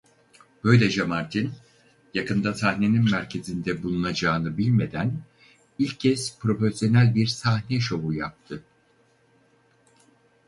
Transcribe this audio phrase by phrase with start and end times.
[0.63, 1.51] Böylece Martin
[2.13, 5.19] yakında sahnenin merkezinde bulunacağını bilmeden
[5.79, 8.63] ilk kez profesyonel bir sahne şovu yaptı.